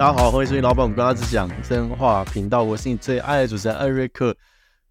[0.00, 4.34] 大家好，欢迎收听老板我跟大家讲真话频道，我是你最爱的主持人艾瑞克。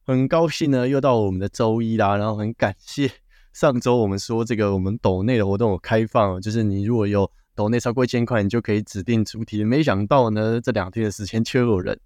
[0.05, 3.09] 很高兴呢，又到我们的周一啦，然后很感谢
[3.51, 9.63] 上周我们说这个我们抖内的活动有开放，就是你如果有抖内超过一千块，你就可以指定主题。
[9.63, 11.99] 没想到呢，这两天的时间却有人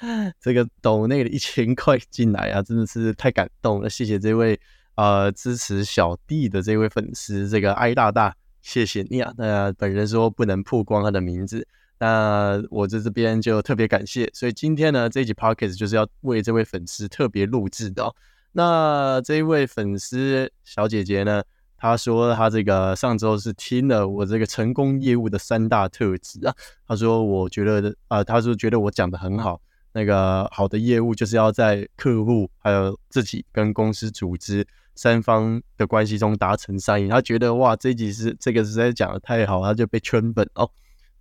[0.38, 4.60] 这个抖内的一千块进来啊，真的是太感动了，谢谢这位
[4.96, 9.32] 呃支持小弟的这位粉丝，这个艾大大，谢谢你啊。
[9.38, 11.66] 那本人说不能曝光他的名字。
[12.00, 18.10] 那我在这边就特别感谢，所以今天呢这一集 podcast 就是要为这位粉丝特别录制的。
[18.52, 21.42] 那这一位粉丝小姐姐呢，
[21.76, 26.54] 她说她这个上周是听了我这个成功业务的三大特质啊，
[26.88, 29.60] 她说我觉得啊，她说觉得我讲的很好，
[29.92, 37.08] 那个好的业务就是要在客户还有自己跟公司组织三方的关系中达成善意。
[37.08, 40.70] 她觉得哇，这一集是这个实在讲的太好，她就被圈粉哦。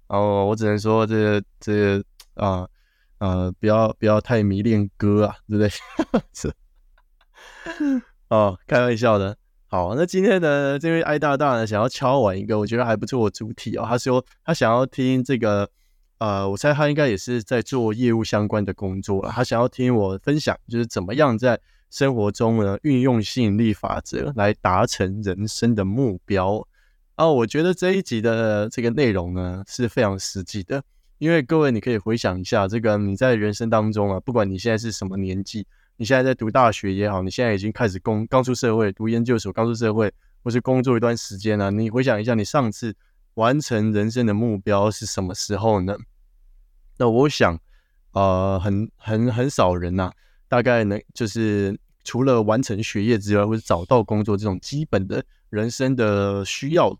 [0.09, 2.67] 哦，我只能说这这啊
[3.19, 5.69] 啊，不要不要太迷恋歌啊，对不对？
[6.33, 6.51] 是
[8.29, 9.37] 哦，开玩笑的。
[9.67, 13.85] 好，那今天呢，这位爱大大呢，想要敲完一个我觉得还不错的主题哦。
[13.87, 15.69] 他说他想要听这个，
[16.17, 19.31] 呃，我猜他应该也是在做业务相关的工作了。
[19.31, 21.59] 他想要听我分享，就是怎么样在
[21.91, 26.67] 生活中呢运用吸引力法则来达成人生的目标。
[27.19, 30.81] 哦，我觉得这一集的这个内容呢是非常实际的，
[31.17, 35.67] 因为各位你可以回想一下，这个你在人生当中啊，不管你现在是什么年纪，
[35.97, 40.09] 你现在在读大学也好，你现在已经开始工刚出社会读研究所刚出社会，
[40.43, 42.95] 或是工作一段时间了，你回想一下，你上次
[43.33, 45.97] 完成人生的目标是什么时候呢？
[46.97, 47.59] 那我想，
[48.13, 50.09] 呃，很很很少人呐，
[50.47, 56.97] 大概能就是除了完成学业之外，或者找到工作这种基本的人生的需要。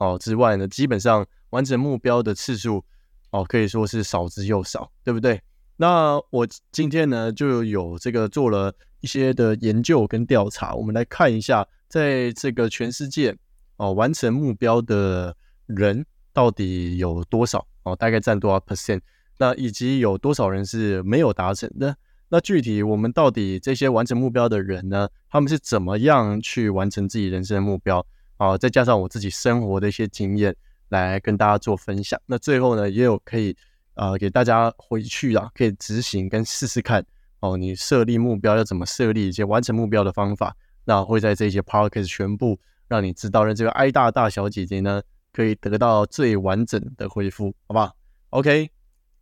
[0.00, 2.82] 哦，之外呢，基本上完成目标的次数，
[3.30, 5.40] 哦，可以说是少之又少，对不对？
[5.76, 13.36] 那我今天呢，就有这个做了一些的研究跟调查，我们来看一下，在这个全世界
[13.76, 19.00] 哦，完成目标的人到底有多少哦，大概占多少 percent？
[19.36, 21.94] 那以及有多少人是没有达成的？
[22.30, 28.06] 那具体我们到底这些完成目标的人呢，他们是怎么样去完成自己人生的目标？
[28.40, 30.56] 好，再加上我自己生活的一些经验
[30.88, 32.18] 来跟大家做分享。
[32.24, 33.54] 那最后呢，也有可以
[33.92, 37.04] 呃给大家回去啊，可以执行跟试试看
[37.40, 37.54] 哦。
[37.58, 40.56] 你设立目标要怎么设立，一些完成目标的方法，
[40.86, 42.58] 那会在这些 podcast 全部
[42.88, 45.02] 让你知道，让这个 I 大大小姐姐呢
[45.34, 47.94] 可以得到最完整的回复，好不好
[48.30, 48.70] ？OK，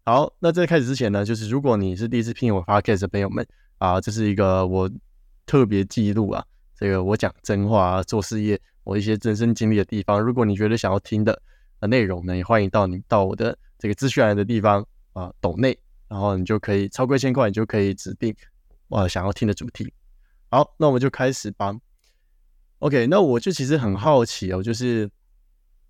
[0.04, 3.44] 好，那在开始之前呢，就是如果你是第一次听我 podcast 的朋友们
[3.78, 4.88] 啊，这是一个我
[5.44, 6.44] 特别记录啊，
[6.78, 8.60] 这个我讲真话做事业。
[8.88, 11.42] 我一些人生经历的地方，如果你觉得想要听的
[11.80, 14.82] 呃内容呢，也欢迎到你到我的这个资讯栏的地方
[15.12, 15.78] 啊，抖内，
[16.08, 18.34] 然后你就可以超过一千块，你就可以指定
[18.88, 19.92] 我想要听的主题。
[20.48, 21.78] 好，那我们就开始吧。
[22.78, 25.10] OK，那我就其实很好奇哦，就是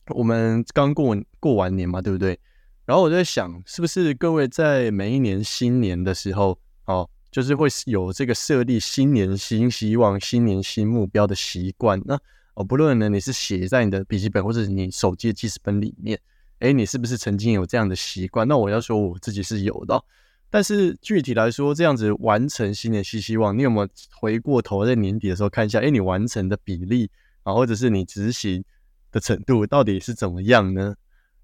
[0.08, 2.36] 我们刚过过完年嘛，对不对？
[2.84, 12.02] 然后我在想，是不是各位在每一年新年的时候，哦，就是会有这个设立新年新希望、新年新目标的习惯？
[12.04, 12.18] 那
[12.58, 16.18] 哦，不论呢，你是写在你的笔记本或者你手机的记事本里面，
[16.58, 18.48] 哎，你是不是曾经有这样的习惯？
[18.48, 20.02] 那我要说我自己是有的，
[20.50, 27.08] 但是具体来说，这样子完成新年新希望，你有没有回过头在年底的时候看一下，哎，你完成的比例
[27.44, 28.64] 啊，或者是你执行
[29.12, 30.96] 的程度到底是怎么样呢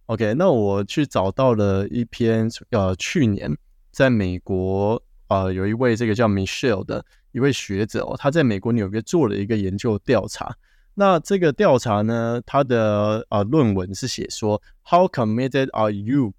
[0.07, 3.57] ？OK，那我去找到了一篇，呃，去年
[3.93, 10.53] 在美国，呃，有一位这个叫 Michelle 的一位学者哦，他在美国纽约做了一个研究调查。
[10.97, 16.34] 那这个调查呢，它的呃论文是写说，How committed are you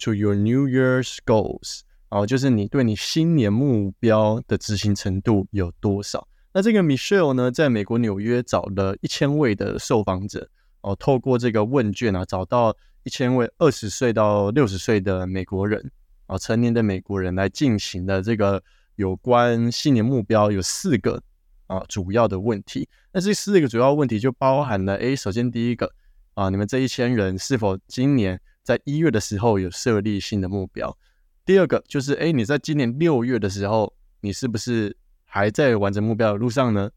[0.00, 1.82] to your New Year's goals？
[2.08, 6.26] 哦，就是你对你新年目标的执行程度有多少？
[6.52, 10.48] 那这个 Michelle 呢，在美国纽约找了一千位的受访者，
[10.80, 15.88] 哦，透过这个问卷啊，找到一千位二十岁到六十岁的美国人，
[16.26, 18.60] 啊，成年的美国人来进行的这个
[18.96, 21.22] 有关新年目标有四个。
[21.70, 25.88] 啊，主要的问题，那这四个主要问题就包含了：诶，首先第一个
[26.34, 30.98] 啊，你们这一千人是否今年在一月的时候有设立新的目标？
[31.46, 36.90] 第二个就是：诶，你在今年六月的时候，你是不是还在完成目标的路上呢？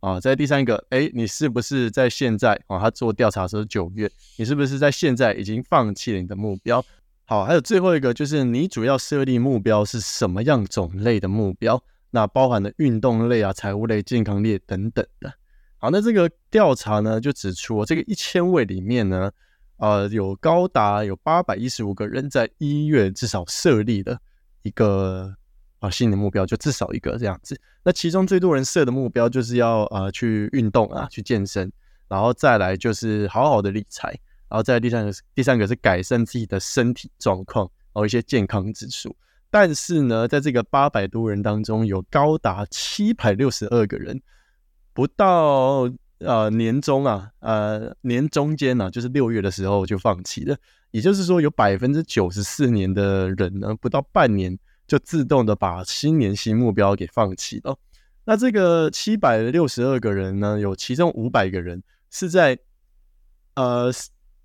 [0.00, 2.80] 啊，在第三个，诶，你是不是在现在啊？
[2.80, 6.84] 他做调查时候九月，你是不是在现在已经放弃了你的目标？
[7.26, 11.80] 好，还有最后一个就是，你主要设立目标是什么样种类的目标？
[12.16, 15.30] 那包含了运动类啊、财务类、健康类等等的。
[15.76, 19.30] 好，那这个调查呢就指出，这个一千位里面呢，
[19.76, 24.18] 呃，有高达有八百一十五个人在一月至少设立的
[24.62, 25.30] 一个
[25.78, 27.60] 啊新的目标，就至少一个这样子。
[27.84, 31.70] 那其中最多人设的目标就是要呃去运动啊，去健身，
[32.08, 34.08] 然后再来就是好好的理财，
[34.48, 39.14] 然后再第三个第三个是改善自己的身体状况，然后一些健康指数。
[39.50, 44.20] 但是呢，在这个八百多人当中，有高达七百六十二个人
[44.92, 45.90] 不到。
[46.20, 50.56] 呃，年中啊，呃，年中间呢，就是六月的时候就放弃了。
[50.90, 57.78] 也就是说，有百分之九十四年的人呢，不到半年就自动的把新年新目标给放弃了。
[58.24, 62.58] 那这个七百六十二个人呢，有其中五百个人是在
[63.56, 63.92] 呃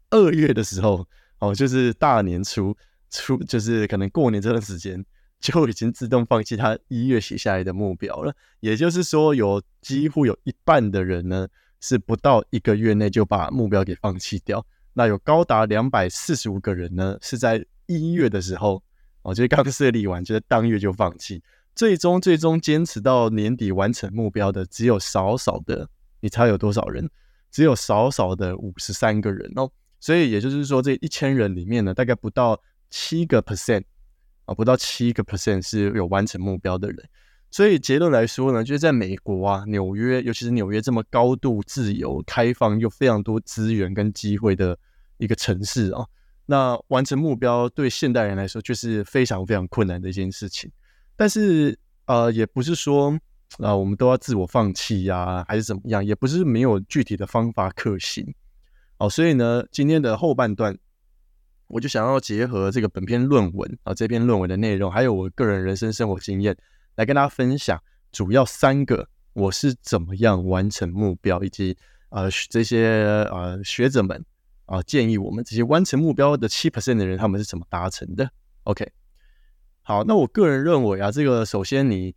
[0.09, 1.07] 二月的时候，
[1.39, 2.75] 哦，就是大年初
[3.11, 5.05] 初，就是可能过年这段时间。
[5.41, 11.47] 就已经自动放弃他一月写下来的目标了，也就是说，有几乎有一半的人呢，
[11.79, 14.63] 是不到一个月内就把目标给放弃掉。
[14.93, 18.83] 那有高达两百四十五个人呢，是在一月的时候，
[19.23, 21.41] 哦，就是刚设立完，就是当月就放弃。
[21.73, 27.09] 最终，最终坚持到年底完成目标的，只有少少的，你猜有多少人？
[27.49, 29.67] 只有少少的五十三个人哦。
[29.99, 32.61] 所以也就是说，这一千人里面呢，大概不到
[32.91, 33.85] 七个 percent。
[34.45, 36.97] 啊，不到七个 percent 是有完成目标的人，
[37.51, 44.75] 所以结论来说呢，就是在美国啊，纽约，尤其是纽约这么高度自由、开放又非常多资源跟机会的
[45.19, 46.03] 一个城市啊，
[46.47, 50.69] 那完成目标对现代人来说就是非常非常困难的一件事情。
[51.15, 53.15] 但是呃，也不是说
[53.59, 58.33] 啊，我们都要自我放弃呀，还是怎么样，也不是没有具体的方法可行。
[58.97, 60.75] 哦，所以呢，今天的后半段。
[61.71, 66.55] 我就想要结合这个本篇论文啊，这篇论文的内容，还有我个人人生生活经验，
[66.95, 67.81] 来跟大家分享
[68.11, 71.77] 主要三个我是怎么样完成目标，以及
[72.09, 74.21] 呃这些呃学者们
[74.65, 78.29] 啊建议我们这些完成目标的七 percent 的人，他们是怎么达成的
[78.63, 78.91] ？OK，
[79.81, 82.13] 好，那我个人认为啊，这个首先你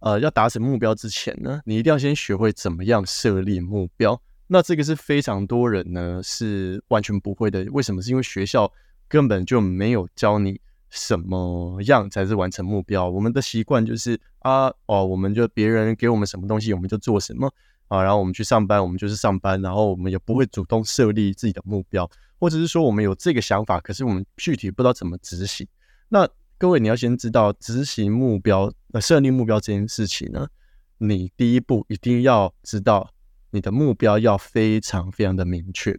[0.00, 4.20] 呃要达成目标之前呢，你一定要先学会怎么样设立目标。
[4.48, 8.02] 那这个是非常多人呢是完全不会的，为什么？
[8.02, 8.72] 是因为学校。
[9.08, 13.08] 根本就没有教你什么样才是完成目标。
[13.08, 17.52] 我们的习惯就是啊哦，我们就别人给我们什么东西，我们就做什么
[17.88, 18.02] 啊。
[18.02, 19.60] 然后我们去上班，我们就是上班。
[19.60, 22.08] 然后我们也不会主动设立自己的目标，
[22.38, 25.66] 或者是说我们有这个想法，可是我们具体不知道怎么执行。
[26.08, 30.46] 那各位，你要先知道执行目标、呃设立目标这件事情呢，
[30.98, 33.10] 你第一步一定要知道
[33.50, 35.98] 你的目标要非常非常的明确，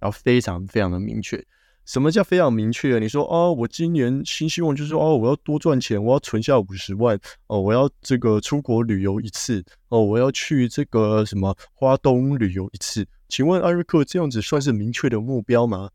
[0.00, 1.44] 要非常非常的明确。
[1.86, 2.98] 什么叫非常明确？
[2.98, 13.06] 你说哦，我今年新希望就是说哦，我要多赚钱，我要存下五十万哦，我要这个出国旅游一次哦，我要去这个什么花东旅游一次。
[13.28, 15.88] 请问艾瑞克，这样子算是明确的目标吗？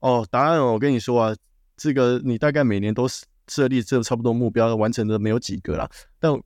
[0.00, 1.34] 哦，答案哦我跟你说啊，
[1.76, 3.06] 这个你大概每年都
[3.48, 5.90] 设立这差不多目标，完成的没有几个啦。
[6.20, 6.38] 但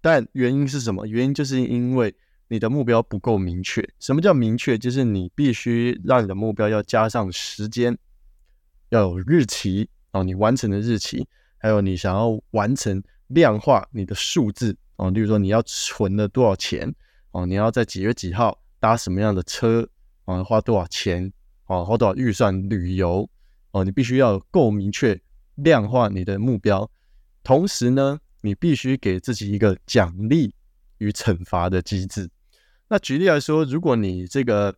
[0.00, 1.06] 但原因是什么？
[1.06, 2.14] 原因就是因为。
[2.48, 3.84] 你的目标不够明确。
[3.98, 4.78] 什么叫明确？
[4.78, 7.98] 就是你必须让你的目标要加上时间，
[8.90, 11.26] 要有日期哦，你完成的日期，
[11.58, 16.94] 还有你想要完成量化你的数字哦，例如说你要存了多少钱
[17.32, 19.88] 哦，你要在几月几号搭什么样的车
[20.24, 21.32] 啊，花多少钱
[21.66, 23.28] 哦，花多少预算旅游
[23.72, 25.20] 哦，你必须要够明确
[25.56, 26.90] 量化你的目标。
[27.42, 30.54] 同时呢，你必须给自己一个奖励
[30.98, 32.28] 与惩罚的机制。
[32.88, 34.74] 那举例来说，如果你这个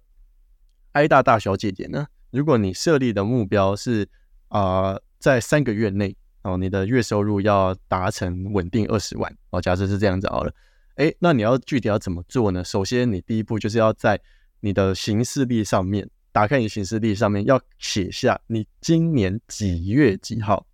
[0.92, 4.08] I 大大小姐姐呢，如果你设立的目标是
[4.48, 10.52] 啊，在三个月内哦，你的月收入要达成稳定二十万哦，假设是这样子好了，
[10.96, 12.64] 哎，那你要具体要怎么做呢？
[12.64, 14.20] 首先，你第一步就是要在
[14.60, 20.66] 你的行事历上面打开你行事历上面，要写下你今年几月几号。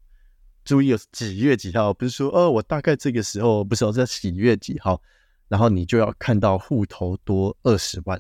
[0.65, 5.01] 注意，几月几号，不是说哦，我大概这个时候，不是在几月几号。
[5.47, 8.19] 然后你就要看到户头多二十万，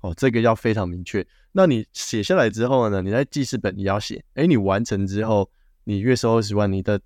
[0.00, 1.26] 哦，这个要非常明确。
[1.56, 3.00] 那你写下来之后呢？
[3.00, 4.24] 你在记事本也要写。
[4.34, 5.48] 哎，你完成之后，
[5.84, 7.00] 你月收二十万，你的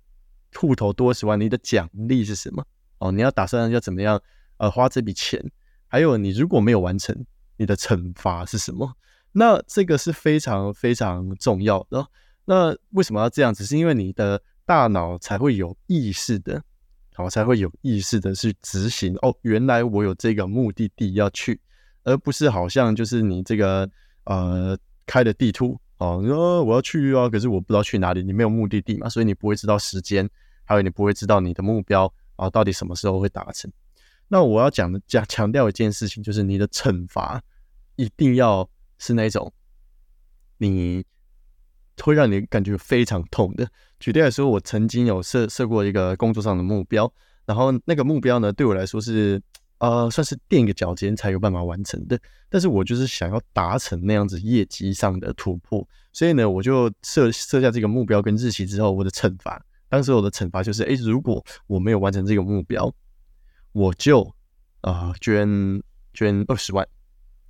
[0.55, 2.65] 户头多十万，你的奖励是什么？
[2.97, 4.19] 哦，你要打算要怎么样？
[4.57, 5.39] 呃，花这笔钱。
[5.87, 7.15] 还有，你如果没有完成，
[7.57, 8.91] 你的惩罚是什么？
[9.31, 12.07] 那这个是非常非常重要的。
[12.45, 13.53] 那为什么要这样？
[13.53, 16.61] 只是因为你的大脑才会有意识的。
[17.17, 21.59] 我才会有意识的去执行哦，原来我有这个目的地要去，
[22.05, 23.89] 而不是好像就是你这个
[24.29, 30.29] 呃开的地图哦，你说我要去啊，可是我不知道去哪里，你没有目的地嘛，所以你不会知道时间，
[30.63, 33.71] 还有你不会知道你的目标啊到底什么时候会达成。
[34.27, 37.41] 那我要讲的讲强调一件事情，就是你的惩罚
[37.95, 38.69] 一定要
[38.99, 39.51] 是那种
[40.59, 41.03] 你
[42.03, 43.67] 会让你感觉非常痛的。
[43.99, 47.11] 举例来说，我曾经有设设过一个工作上的目标，
[47.45, 49.41] 然后那个目标呢，对我来说是
[49.79, 52.19] 呃算是垫个脚尖才有办法完成的。
[52.49, 62.91] 但是我就是想要达成那样子业绩上的突破，所以呢，我就设设下这个目标跟日期之后，我的惩罚，当时我的惩罚就是，诶，如果我没有完成这个目标，
[63.71, 64.33] 我就
[64.81, 65.47] 啊捐
[66.13, 66.87] 捐二十万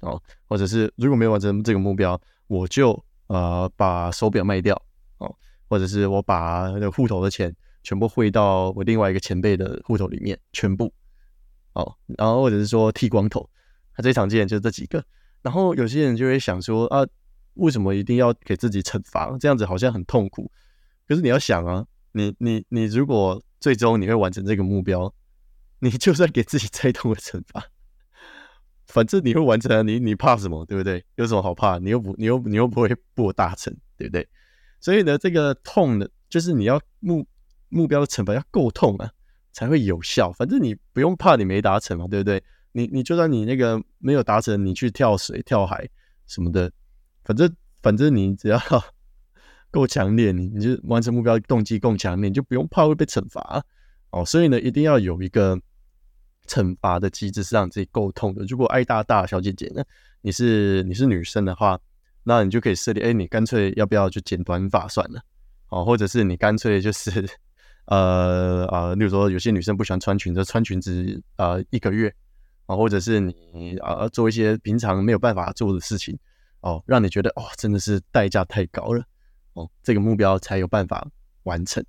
[0.02, 4.76] 哦，或者是如果没有完成这个目标，我就呃把手表卖掉
[5.20, 5.34] 哦。
[5.70, 10.92] 或者是我把那个户头的钱全部汇到我另外一个前辈的户头里面，全部
[11.80, 13.50] 哦，然后或者是说剃光头，
[13.94, 15.04] 他最常见就是这几个。
[15.42, 17.06] 然后有些人就会想说啊，
[17.56, 19.38] 为什么一定要给自己惩罚？
[19.40, 20.52] 这样子好像很痛苦。
[21.08, 25.14] 可是你要想啊，你你你如果最终你会完成这个目标，
[25.80, 27.66] 你就算给自己再痛的惩罚，
[28.88, 30.66] 反正你会完成，你你怕什么？
[30.66, 31.04] 对不对？
[31.16, 31.78] 有什么好怕？
[31.80, 34.28] 你又不你又你又不会不大成，对不对？
[34.82, 37.26] 所以呢，这个痛的，就是你要目
[37.70, 39.12] 目标的惩罚要够痛啊，
[39.51, 40.32] 才会有效。
[40.32, 42.41] 反正你不用怕你没达成嘛，对不对？
[42.72, 45.88] 你你就算你那个没有达成，你去跳水、跳海
[46.27, 46.72] 什么的，
[47.24, 48.60] 反正反正你只要
[49.72, 53.63] 够强烈，你你就完成目标动机够强烈，你就不用怕会被惩罚
[54.12, 54.24] 哦。
[54.25, 55.60] 所以呢，一定要有一个
[56.48, 58.46] 惩罚的机制，是让自己够痛的。
[58.46, 59.84] 如果爱大大小姐姐呢，
[60.22, 61.79] 你是你是女生的话。
[62.22, 65.22] 那你就可以设立，哎，你干脆要不要就剪短发算了，
[65.70, 67.27] 哦，或者是你干脆就是，
[67.89, 72.12] 呃呃，例如说有些女生不喜欢穿裙子，穿裙子呃一个月，
[72.65, 76.17] 啊，或者是你啊做一些平常没有办法做的事情，
[76.62, 79.03] 哦，让你觉得哦真的是代价太高了，
[79.53, 81.08] 哦，这个目标才有办法
[81.43, 81.84] 完成。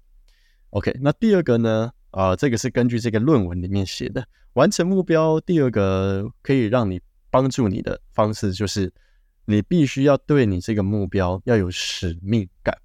[0.70, 8.92] OK，那第二个呢，啊，这个是根据这个论文里面写的，完成目标第二个可以让你帮助你的方式就是。
[9.46, 12.76] 你必须要对你这个目标要有使命感。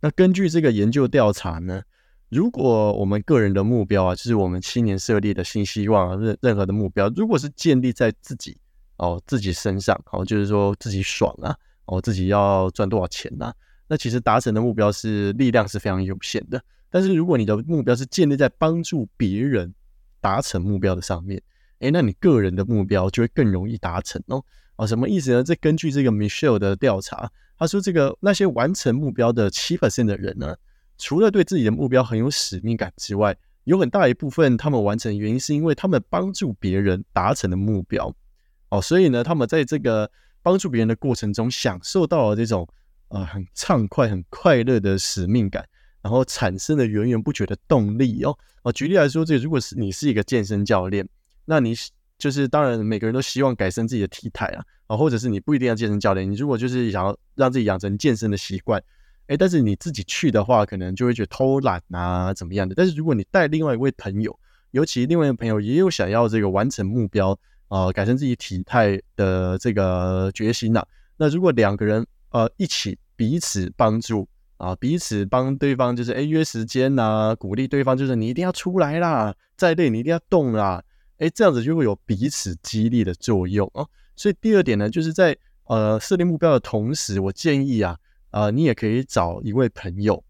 [0.00, 1.82] 那根据这个研究调查呢，
[2.30, 8.56] 如果我们个人的目标啊，就是我们七年设立的新希望啊，任任何的目标，如果是建立在自己
[8.98, 11.56] 哦自己身上哦，就是说自己爽啊，
[11.86, 13.52] 哦自己要赚多少钱呐，
[13.86, 16.62] 那其实达成的目标是力量是非常有限的。
[16.90, 19.74] 但是如果你的目标是建立在帮助别人
[20.20, 21.42] 达成目标的上面，
[21.78, 24.44] 诶，那你个人的目标就会更容易达成哦。
[24.76, 25.42] 啊，什么意思呢？
[25.42, 30.54] 这根据这个 Michelle 的调查，他说，这个那些完成目标的七 percent 的人呢，
[30.98, 38.14] 除了对自己的目标很有使命感之外，有很大一部分他们完成原因是因为他们帮助别人达成的目标。
[38.68, 40.10] 哦，所以呢，他们在这个
[40.42, 42.68] 帮助别人的过程中，享受到了这种
[43.08, 45.66] 啊很畅快、很快乐的使命感，
[46.02, 48.38] 然后产生了源源不绝的动力哦。
[48.62, 51.08] 哦，举例来说，这如果是你是一个健身教练，
[51.44, 51.74] 那你。
[52.18, 58.82] 就是当然，每个人都希望改善自己的体态啊，啊，或者是你不一定要健身教练，你如果就是想要让自己养成健身的习惯，
[59.28, 62.74] 哎，但是你自己去的话，可能就会觉得偷懒啊，怎么样的？
[62.74, 64.36] 但是如果你带另外一位朋友，
[64.72, 70.82] 尤其另外一位朋友也有想要这个完成目标啊，改善自己体态的这个决心呐，
[71.16, 80.82] 那如果两个人呃一起彼此帮助啊，彼此帮对方就是哎约时间呐，鼓励对方就是你一定要出来啦，再累你一定要动啦。
[81.18, 83.86] 哎，这样子就会有彼此激励的作用哦。
[84.16, 87.98] 所以第二点呢，就是在呃设定目标的同时，我建议啊，
[88.30, 90.24] 啊你也可以找一位朋友，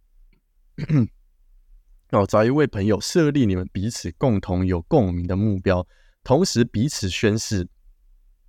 [2.11, 5.87] 哦找一位朋友设立你们彼此共同有共鸣的目标，
[6.23, 7.69] 同时彼此宣誓。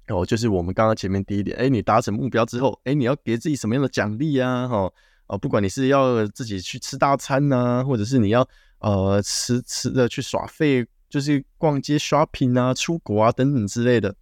[0.07, 4.67] 哦，就是我们刚刚前面第一点，哎，你达成目标之后，哎，你要给自己什么样的奖励啊？
[4.67, 4.91] 哈，
[5.27, 8.47] 哦，不管你是要自己去吃大餐呐，或者是你要
[8.79, 10.87] 呃吃吃的去耍费。
[11.09, 14.15] 就是逛街、shopping 啊、出国啊等等之类的，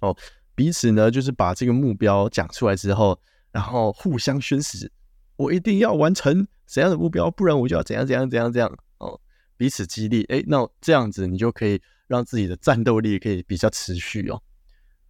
[0.00, 0.16] 哦，
[0.54, 3.20] 彼此呢就是把这个目标讲出来之后，
[3.56, 4.92] 然后互相宣誓，
[5.36, 9.18] 我一定要完成怎样的目标，不然我就要怎样怎样怎样怎样哦，
[9.56, 14.42] 彼此激励，哎，那这样子你就可以让自己的战斗力可以比较持续哦。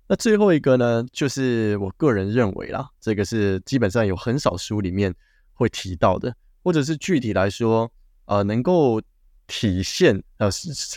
[0.06, 5.12] 那最后一个呢，就是我个人认为啦，这个是基本上有很少书里面
[5.52, 7.90] 会提到的，或者是具体来说，
[8.26, 9.02] 呃，能够。
[9.48, 10.50] 体现呃，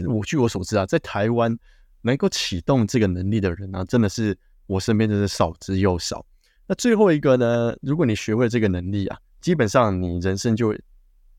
[0.07, 1.55] 我据我所知啊，在台湾
[2.01, 6.25] 能够启动这个能力的人呢，真的是我身边真是少之又少。
[6.69, 10.77] 那最后一个呢，如果你学会这个能力啊，基本上你人生就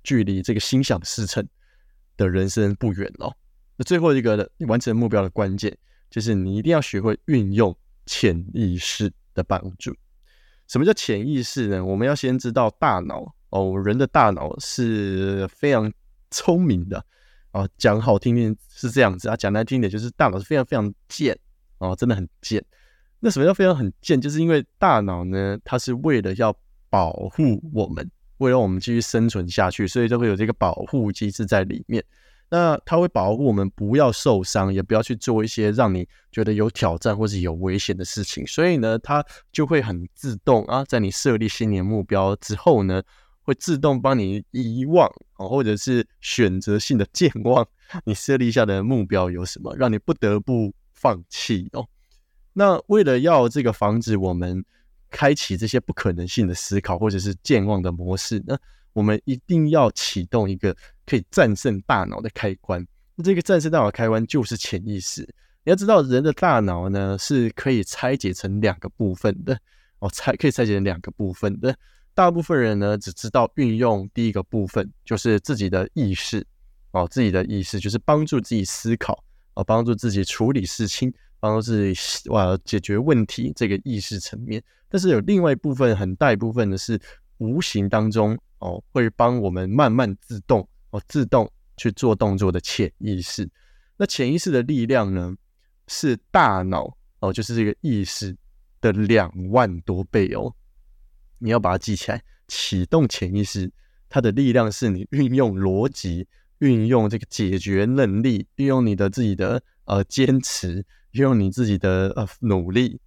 [0.02, 1.46] 距离这个心想事成
[2.16, 3.32] 的人生不远了。
[3.76, 5.78] 那最后一个的完成目标的关键，
[6.10, 7.72] 就是你一定要学会运用
[8.06, 9.94] 潜意识的帮助。
[10.66, 11.84] 什么叫潜意识呢？
[11.84, 15.90] 我们要先知道大脑哦，人的大脑是非常。
[16.32, 17.04] 聪明的
[17.50, 21.36] 哦，讲好听点是这样子啊，讲难听点就是大脑是非常非常贱
[21.78, 22.64] 哦，真的很贱。
[23.20, 24.20] 那什么叫非常很贱？
[24.20, 26.54] 就是因为大脑呢，它是为了要
[26.88, 32.02] 保护我们，为了我们继续生存下去，所以就会有这个保护机制在里面。
[32.52, 38.44] 那它会保护我们不要受伤，也不要去做一些让你觉得有挑战或者有危险的事情。
[38.46, 43.00] 所以呢，它就会很自动啊，在你设立新年目标之后呢，
[43.42, 47.64] 会自动帮你遗忘哦，或者是选择性的健忘
[48.04, 51.86] 你设立下的目标有什么，让你不得不放弃哦。
[52.52, 54.64] 那为了要这个防止我们
[55.10, 58.56] 开启这些不可能性的思考或者是健忘的模式呢？
[58.92, 60.76] 我们一定要启动一个
[61.06, 62.84] 可以战胜大脑的开关。
[63.14, 65.22] 那这个战胜大脑开关就是潜意识。
[65.62, 69.56] 你要知道，人的大脑呢是可以拆解成两个部分的
[70.00, 71.76] 哦，拆可以拆解成两个部分的。
[72.14, 76.44] 大部分人呢只知道运用第一个部分，就是自己的意识
[76.90, 79.22] 哦，自己的意识就是帮助自己思考
[79.54, 84.62] 哦，帮助自己处理事情，帮助自己哇解决问题这个意识层面。
[84.88, 87.00] 但是有另外一部分很大一部分呢是
[87.38, 88.38] 无形当中。
[88.62, 93.48] 哦，会帮我们慢慢自动哦，自动去做动作的潜意识。
[93.96, 95.34] 那潜意识的力量呢，
[95.88, 98.36] 是大脑哦，就是这个意识
[98.82, 100.54] 的两万多倍哦。
[101.38, 103.72] 你要把它记起来，启动潜意识，
[104.10, 106.28] 它的力量是你运用逻辑、
[106.58, 113.00] 运用这个解决能力、运用你的自己的呃坚持、用你自己的呃努力。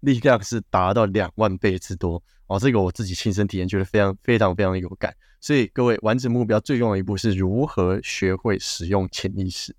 [0.00, 5.12] 力量是达到两万倍之多哦，这个我自己亲身体验，觉得非常非常非常有感。
[5.40, 9.74] 所以各位完成目标最重要的一步是如何学会使用潜意识。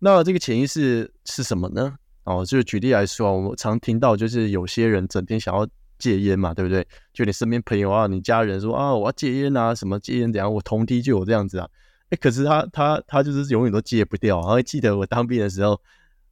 [0.00, 1.94] 那这个潜意识是什么呢？
[2.24, 6.86] 哦，就是举例来说，我们常听到就是有些人整天想要戒烟嘛，对不对？
[7.14, 10.52] 就你身边朋友啊，你家人说啊，我要戒烟啊，什么戒烟怎样？
[10.52, 11.68] 我同梯就有这样子啊，
[12.10, 14.40] 哎，可是他他他就是永远都戒不掉。
[14.40, 15.80] 然后记得我当兵的时候。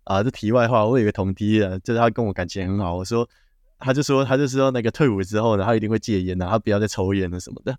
[0.04, 2.96] 啊，这题外话，我有一个同梯啊，就是他跟我感情很好。
[2.96, 3.28] 我说，
[3.78, 7.76] 他就说，他就说那个退伍之后呢，他一定会戒烟的，他不要再抽烟了什么的。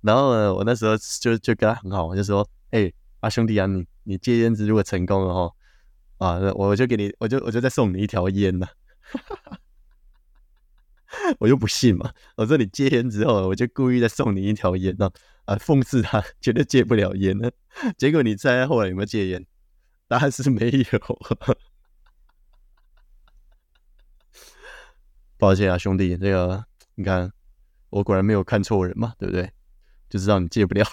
[0.00, 5.52] 然后呢，我那时候就就跟他很好，我就说，哎，啊兄弟啊，你你戒烟如果成功了哈，
[6.18, 8.66] 啊，我就给你，我就我就再送你一条烟呢。
[11.38, 15.10] 我就不信嘛，我说你戒烟之后，我就故意再送你一条烟呢，
[15.46, 17.50] 啊，讽刺他绝对戒不了烟呢。
[17.96, 19.44] 结果你猜后来有没有戒烟？
[20.08, 20.98] 答案是没有，
[25.36, 27.32] 抱歉啊，兄弟，这个你看，
[27.90, 29.52] 我果然没有看错人嘛，对不对？
[30.08, 30.84] 就知道你戒不掉。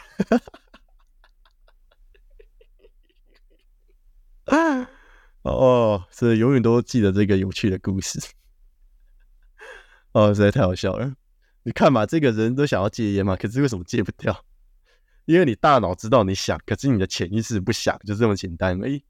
[5.44, 8.20] 哦，是永远都记得这个有趣的故事。
[10.12, 11.14] 哦，实在太好笑了。
[11.64, 14.46] 你看嘛，这个人都想要戒烟嘛，可是为什么戒不掉？
[15.26, 18.80] 因为你大脑知道你想，可是你的潜意识不想，就这么简单。
[18.82, 19.04] 而已，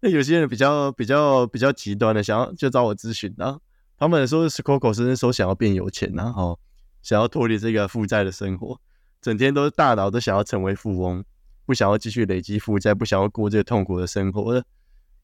[0.00, 3.58] 那有些人比较比较比较极端的，想要就找我咨询啊。
[3.98, 6.58] 他们说是口口声声说想要变有钱呐，哦，
[7.02, 8.80] 想要脱离这个负债的生活，
[9.20, 11.24] 整天都是大脑都想要成为富翁，
[11.64, 14.62] 不想要继续累积负债，不想要过这个痛苦的生活。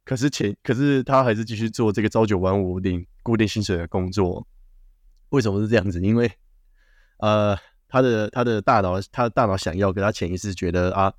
[0.04, 4.44] 可是钱，可是他还是继续做这个朝九晚五领固定薪水的工作。
[5.28, 6.00] 为什么是这样子？
[6.00, 6.32] 因为
[7.18, 7.56] 呃。
[7.92, 11.12] 他的他的大脑，他的大脑想要，可他潜意识觉得啊，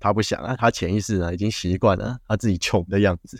[0.00, 3.38] 他不想啊，他潜意识呢已经习惯了他自己穷的样子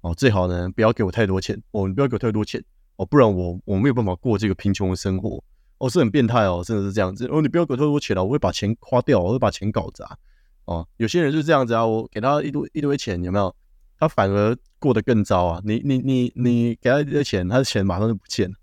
[0.00, 2.64] 哦，最好呢不要给我太多钱哦，你不要给我太多钱
[2.96, 5.44] 哦，不然我我没有办法过这个贫穷的生活
[5.76, 10.16] 哦，是很变态哦，真的是这样子哦，你不要给我太多钱了，我会把钱花掉，我会把钱搞砸
[10.64, 13.54] 哦，有些人就是这样子啊，我给他一堆一堆钱，有没有？
[13.98, 18.56] 他反而过得更糟啊，你你你你给他一堆钱，他的钱马上就不见了。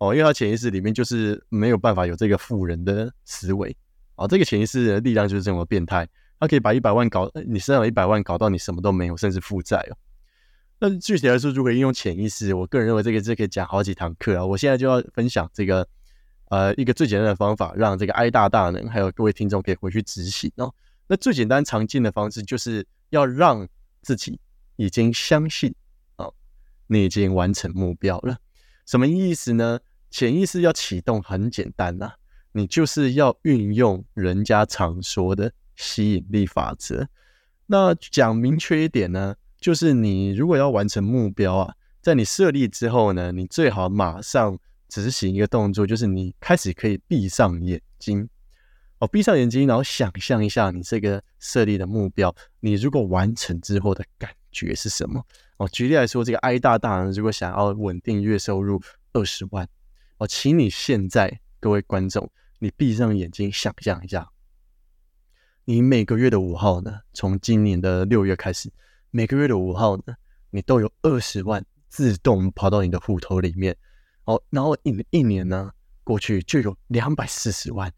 [0.00, 3.76] 哦，因为他潜意识里面就是没有办法有这个富人的思维
[4.14, 6.08] 啊，这个潜意识的力量就是这么变态，
[6.38, 9.96] 他可以把一百万搞你身上有一百万搞到你什么都没有，甚至负债哦。
[10.78, 14.46] 那具体来说，如何应用潜意识，我个人认为这个这可以讲好几堂课啊。
[14.46, 15.86] 我现在就要分享这个
[16.48, 20.74] 呃一个最简单的方法，让这个 I 大大呢，还有各位听众可以回去执行哦。
[21.06, 23.68] 那最简单常见的方式，就是要让
[24.00, 24.40] 自己
[24.76, 25.74] 已经相信
[26.16, 26.30] 啊，
[26.86, 28.38] 你已经完成目标了，
[28.86, 29.78] 什么意思呢？
[30.10, 32.12] 潜意识要启动很简单呐，
[32.52, 37.08] 你就是要运用人家常说的吸引力法则。
[37.66, 48.28] 那讲明确一点呢，就是你如果要完成目标啊，在你设立之后呢，你最好马上执行一个动作，就是你开始可以闭上眼睛
[48.98, 55.24] 哦，闭上眼睛，然后想象一下你这个设立的目标，你如果完成之后的感觉是什么？
[55.58, 59.68] 哦，举例来说，这个 I 大大呢，如果想要稳定月收入二十万。
[60.20, 64.30] 哦，请你现在各位观众，你闭上眼睛想象一下，
[65.64, 68.70] 你每个月的五号呢，从今年的六月开始，
[69.10, 70.14] 每个月的五号呢，
[70.50, 73.74] 你都有二十万自动跑到你的户头里面。
[74.24, 75.72] 哦，然后一一年呢
[76.04, 77.90] 过去就有两百四十万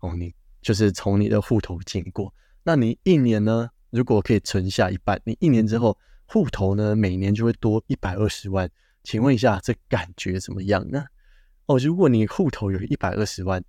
[0.00, 2.34] 哦，你就是从你的户头经过。
[2.64, 8.68] 那你一年呢，如果可以存下一半，你一年之后户头呢每年就会多一百二十万。
[9.04, 11.04] 请问一下，这感觉怎么样呢？
[11.68, 13.62] 哦，如果你户头有一百二十万，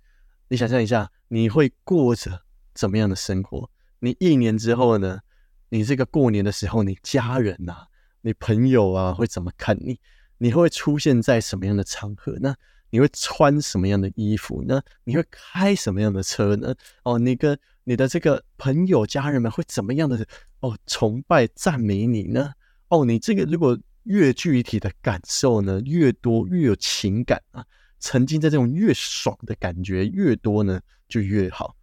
[0.48, 3.70] 你想象一下，你会过着怎么样的生活？
[3.98, 5.20] 你一年之后呢？
[5.68, 7.84] 你这个过年的时候，你家人呐，
[8.22, 10.00] 你朋友啊，会怎么看你？
[10.38, 12.54] 你会出现在什么样的场合呢？
[12.88, 14.80] 你会穿什么样的衣服呢？
[15.04, 16.74] 你会开什么样的车呢？
[17.04, 20.26] 哦，你跟你的这个朋友、家人们会怎么样的
[20.60, 22.52] 哦崇拜、赞美你呢？
[22.88, 27.64] 哦，你这个如果越具体的感受呢，越多越有情感啊，
[28.00, 31.76] 沉浸在这种越爽的感觉越多呢，就越好。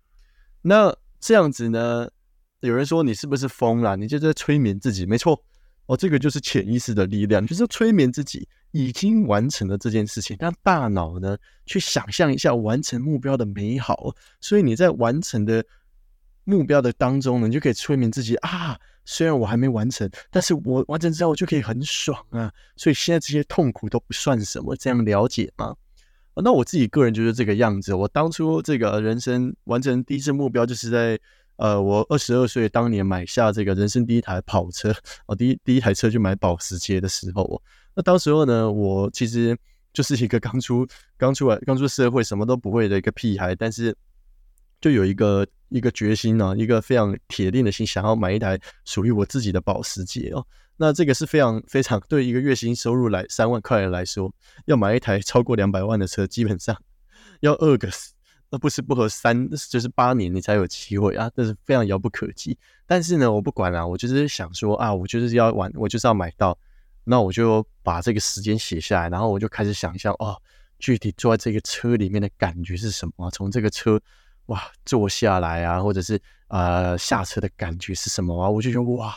[0.62, 2.10] 那这样子呢，
[2.60, 3.96] 有人说你是不是疯了？
[3.96, 5.06] 你就在催眠自己？
[5.06, 5.42] 没错。
[5.86, 14.14] 哦，这个就是潜意识的力量，就是催眠自己已经完成了这件事情，让大脑呢去想象一下完成目标的美好。
[14.42, 15.64] 所以你在完成的
[16.44, 22.52] 目标的当中呢，你就可以催眠自己啊，虽然我还没完成，但是我完成之后我就可以很爽啊。
[22.76, 25.74] 所以现在这些痛苦都不算什么，这样了解吗？
[26.44, 27.94] 那我自己个人就是这个样子。
[27.94, 31.20] 我当初这个人生完成第一次目标，就是在。
[31.58, 34.94] 呃，我二十二岁当年买下这个人生第一台跑车，
[35.26, 37.60] 哦，第一第一台车就买保时捷的时候哦，
[37.96, 39.58] 那当时候呢，我其实
[39.92, 40.86] 就是一个刚出
[41.18, 43.92] 刚出来刚出社会什么都不会的一个屁孩，但是
[44.80, 50.46] 就有一个一个决心呢，一个非常铁定的心，想要买一台属于我自己的保时捷哦。
[50.78, 54.32] 那这个是非常非常对一个月薪收入来三万块的来说，
[54.66, 56.76] 要买一台超过两百万的车，基本上
[57.42, 57.90] 要饿个。
[58.50, 62.58] 那不是不合三，就是八年你才有机会啊，这是非常遥不可及。
[62.86, 66.58] 但是呢，我不管了，我就是想说啊，我就是要玩，我就是要买到，
[67.04, 70.42] 那我就把这个时间写下来，然后我就开始想象哦，
[70.80, 73.30] 具体坐在这个车里面的感觉是什么？
[73.32, 74.00] 从这个车
[74.46, 78.50] 哇坐下来啊，或者是呃下车的感觉是什么啊？
[78.50, 79.14] 我就觉得哇，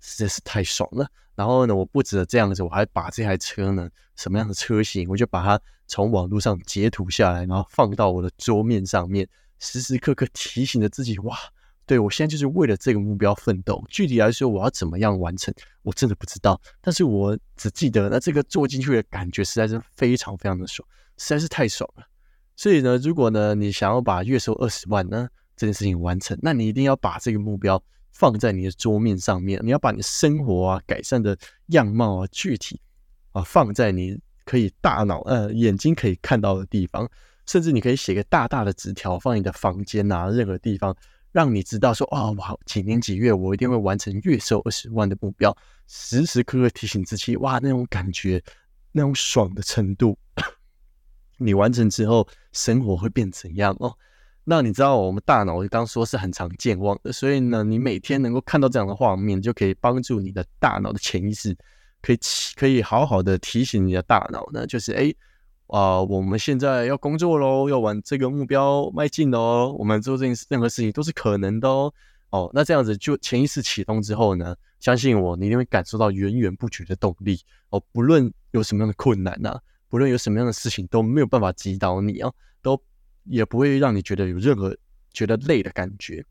[0.00, 1.06] 实在是太爽了。
[1.36, 9.26] 然后呢，我不止这样子，我还把这台车呢，什么样的车型，我就把它从网络上截图下来，然后放到我的桌面上面，
[9.58, 11.38] 时时刻刻提醒着自己，哇，
[11.86, 13.82] 对我现在就是为了这个目标奋斗。
[13.88, 16.60] 具体来说，我要怎么样完成，我真的不知道。
[16.82, 20.86] 但是我只记得，那这个坐进去的感觉实在是非常非常的爽，
[21.16, 22.04] 实在是太爽了。
[22.54, 27.82] 所以呢，如果呢你想要把月收二十万呢这件事情完成，那你一定要把这个目标。
[28.12, 32.80] 放在你的桌面上面，你要把你生活啊改善的样貌啊具体
[33.32, 37.08] 啊放在你可以大脑呃眼睛可以看到的地方，
[37.46, 40.96] 甚至你可以写个大大的纸条放你的房间啊任何地方，
[41.32, 48.42] 让你知道说哦哇几年几月我一定会完成月收二十万的目标，时时刻刻提醒自己哇那种感觉
[48.92, 50.18] 那种爽的程度，
[51.38, 53.96] 你完成之后生活会变怎样哦？
[54.44, 61.56] 那你知道我们大脑刚说是很常健忘的，所以呢，你每天能够看到这样的画面，就可以帮助你的大脑的潜意识，
[62.02, 62.18] 可以
[62.56, 65.12] 可以好好的提醒你的大脑呢，就是哎
[65.68, 71.92] 啊，我们现在要工作喽，要往这个目标迈进喽，我们做这件任何事情都是可能的哦。
[72.30, 77.38] 哦，那这样子就潜意识启动之后呢，相信我，你一定会感受到源源不绝的动力
[77.70, 77.82] 哦。
[77.92, 82.34] 不论有什么样的困难呐，不论有什么样的事情都没有办法击倒你啊，都。
[83.24, 84.76] 也不会让你觉得有任何
[85.12, 86.24] 觉得累的感觉。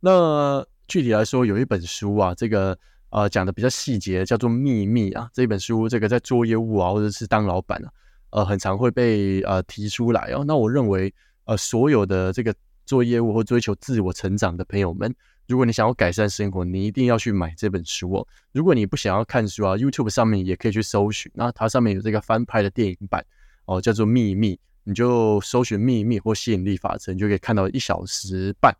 [0.00, 2.78] 那具体来说，有一本书啊，这个
[3.10, 5.28] 呃讲的比较细节，叫做《秘密》啊。
[5.32, 7.90] 这本书，这个在做业务啊，或者是当老板啊，
[8.30, 10.44] 呃，很常会被呃提出来哦。
[10.46, 11.12] 那我认为，
[11.44, 15.12] 呃，所有的这个做业务或追求自我成长的朋友们，
[15.48, 18.28] 如果你想要改善生活，你一定要去买这本书哦。
[18.52, 23.24] 如果你不想要看书啊，YouTube 上面也可以去搜寻，那它上面有这个翻拍的电影版
[23.64, 24.54] 哦，叫做《秘密》。
[24.88, 28.72] 你就搜寻秘密或吸引力法则，你就可以看到一小时半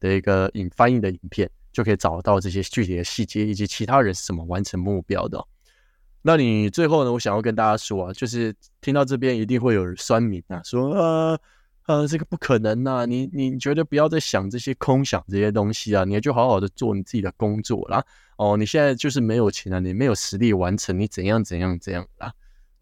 [0.00, 5.46] 的一个影翻译的影片，就可以找到这些具体的细节以及其他人是怎么完成目标的。
[6.20, 7.12] 那你最后呢？
[7.12, 11.40] 我想要跟大家说啊，就是听到这边一定会有酸民啊，说呃
[11.86, 18.04] 呃这个不可能呐，你你觉得不要再想这些空想这些东西啊，你就好好的做你自己的工作啦。
[18.36, 22.32] 哦，你现在就是没有钱啊，你没有实力完成，你怎样怎样怎样啦。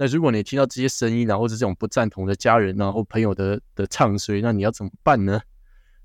[0.03, 5.39] 那如果你听到这些声音啊，或者这种不赞同的家人啊或朋友的的唱衰，那你要怎么办呢？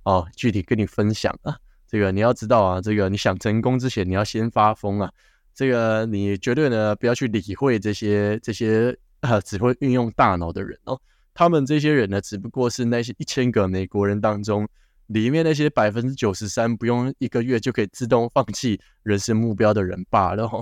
[0.03, 1.55] 哦，具体跟你分享啊，
[1.88, 5.10] 这个你要知道啊，这个你想成功之前，你要先发疯啊，
[5.53, 10.99] 这个你绝对呢不要去理会这些这些啊只会运用大脑的人哦，
[11.34, 14.67] 他们这些人呢只不过是那些一千个美国人当中
[15.08, 20.62] 里面那些百分之九十三不用一个月就可以自动放弃人生目标的人罢了哈。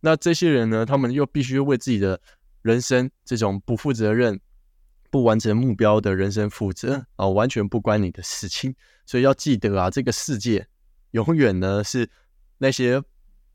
[0.00, 2.20] 那这些人呢，他们又必须为自己的
[2.62, 4.40] 人生这种不负责任、
[5.10, 8.74] 不完成目标的人生负责啊，完全不关你的事情。
[9.04, 10.66] 所以要记得啊，这个世界
[11.10, 12.08] 永远呢是
[12.58, 13.02] 那些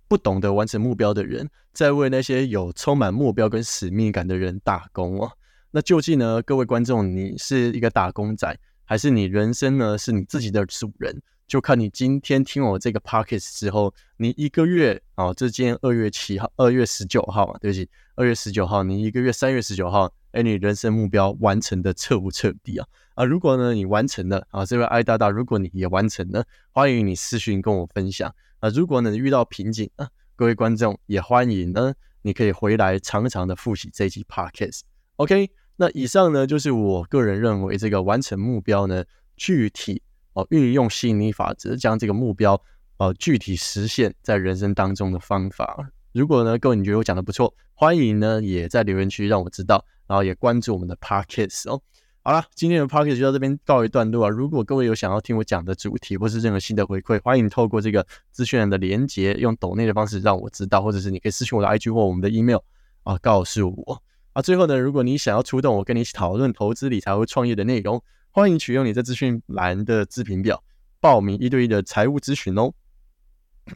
[0.08, 5.32] 不懂得完成目标的人，在为那些有充满目标跟使命感的人打工哦。
[5.72, 11.22] 那究竟呢，各位观众，你是一个打工仔，还是你人生呢是你自己的主人？
[11.48, 22.86] 就看你今天听我这个 podcast 之后，你一个月啊，这今天二月七号，二月十九号嘛，对不起，二月十九号，你一个月三月十九号，哎，你人生目标完成的彻不彻底啊？
[23.16, 28.68] 啊，如果呢你完成了啊，这位爱大大，如果你也完成了，欢迎你私讯跟我分享啊。
[28.68, 34.82] 如果呢遇到瓶颈啊，各位观众也欢迎呢，你可以回来长长的复习这一期 podcast。
[35.16, 39.06] OK，那以上呢就是我个人认为这个完成目标呢
[39.38, 40.02] 具体。
[40.38, 42.62] 哦，运用吸引力法则将这个目标
[42.98, 45.90] 呃具体实现在人生当中的方法。
[46.14, 51.82] 如果呢各位你觉得我讲的不错，欢迎呢也在留言区让我知道，然后也关注我们的 podcast 哦。
[52.22, 54.30] 好了，今天的 podcast 就到这边告一段落啊。
[54.30, 62.60] 如果各位有想要听我讲的主题或是任何新的回馈，欢迎透过这个资讯栏的连接，用抖内的方式让我知道，或者是你可以私信我的 IG 或我们的 email
[63.02, 64.04] 啊，告诉我。
[64.34, 68.04] 啊，最后呢，如果你想要出动我跟你一起讨论投资理财或创业的内容。
[68.38, 70.64] 欢迎取用你在资讯栏的咨评表
[71.00, 72.72] 报名一对一的财务咨询哦。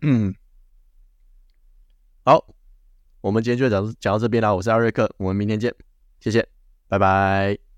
[0.04, 0.36] 嗯，
[2.24, 2.46] 好，
[3.22, 4.54] 我们今天就讲讲到这边啦。
[4.54, 5.74] 我是艾瑞克，我们明天见，
[6.20, 6.48] 谢谢，
[6.88, 7.71] 拜拜。